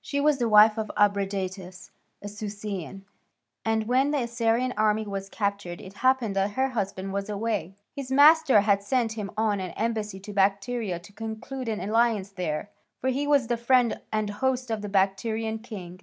[0.00, 3.02] She was the wife of Abradatas, a Susian,
[3.64, 8.10] and when the Assyrian army was captured it happened that her husband was away: his
[8.10, 12.68] master had sent him on an embassy to Bactria to conclude an alliance there,
[13.00, 16.00] for he was the friend and host of the Bactrian king.